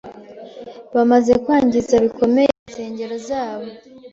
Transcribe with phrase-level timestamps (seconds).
[0.95, 3.67] Bamaze kwangiza bikomeye insengero zabo,